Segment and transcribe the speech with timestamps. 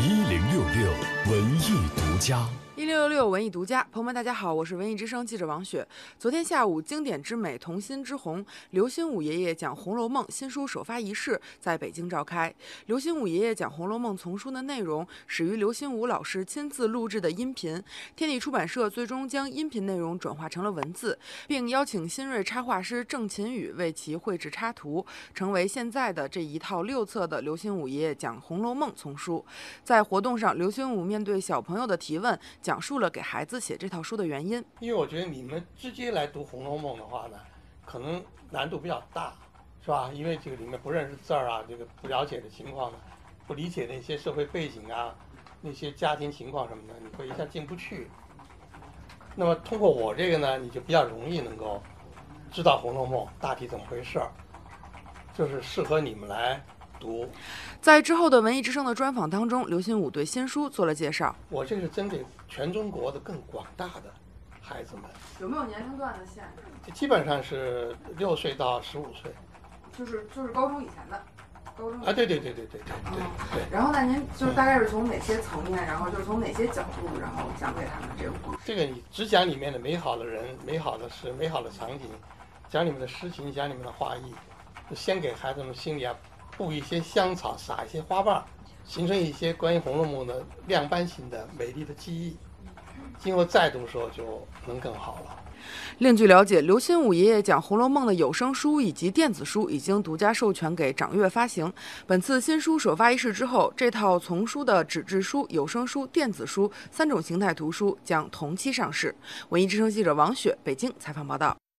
[0.00, 0.92] 一零六六
[1.30, 2.48] 文艺独家。
[2.82, 5.86] 一六六六文艺独家，朋友们，大家好，我是文艺之声记者王雪。
[6.18, 12.52] 昨天下午，经典之美，童心之红，刘心武爷爷讲《红楼梦》新书首发仪式在北京召开。
[12.86, 17.80] 刘心武爷爷讲《红楼梦》丛书的内容始于刘心武老师亲自录制的音频，
[18.16, 29.44] 天地出版社最终将音频内容转化成了文字，并邀请新锐插画师郑勤宇为其绘制插图，成为现在的这一套六册的刘心武爷爷讲《红楼梦》丛书。
[29.84, 34.64] 在活动上，刘心武面对小朋友的提问，讲讲述了给孩子写这套书的原因。
[34.80, 37.38] 因为我觉得你们直接来读《红楼梦》的话呢，
[37.84, 39.34] 可能难度比较大，
[39.84, 40.10] 是吧？
[40.14, 42.98] 因为这个里面不认识字儿啊，这个不了解的情况呢，
[43.46, 45.14] 不理解那些社会背景啊，
[45.60, 48.08] 那些家庭情况什么的，你会一下进不去。
[49.36, 51.82] 那么通过我这个呢，你就比较容易能够
[52.50, 54.32] 知道《红楼梦》大体怎么回事儿，
[55.34, 56.58] 就是适合你们来
[57.02, 57.28] 读
[57.80, 61.34] 在之后的文艺之声的专访当中，刘心武对新书做了介绍。
[61.48, 64.14] 我这是针对全中国的更广大的
[64.60, 65.04] 孩子们，
[65.40, 66.92] 有没有年龄段的限制？
[66.92, 69.34] 基本上是六岁到十五岁，
[69.98, 71.20] 就是就是高中以前的。
[71.74, 72.80] 高中啊，对对对对对对
[73.54, 73.62] 对。
[73.72, 78.58] 然后呢，您就是大概是从哪些层面，然后就是从哪些角度，然后讲给他们这个故事？
[78.64, 82.10] 这个你只讲里面的美好的人，美好的事，美好的场景，
[82.68, 84.34] 讲里面的诗情，讲里面的画意，
[84.90, 86.14] 就先给孩子们心里啊。
[86.56, 88.42] 布一些香草，撒一些花瓣，
[88.84, 92.36] 形成一些关于《红楼梦》的亮斑型的美丽的记忆。
[93.18, 95.38] 今后再读的时候就能更好了。
[95.98, 101.72] 另据了解，刘心武爷爷讲《红楼梦》的有声书以及电子书已经独家授权给掌阅发行。
[102.04, 109.14] 本次新书首发仪式之后，这套丛书的纸质书、有声书、电子书三种形态图书将同期上市。
[109.50, 111.62] 文艺之声记者王雪北京采访报道。